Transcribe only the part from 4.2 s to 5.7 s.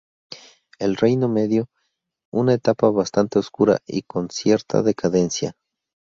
cierta decadencia.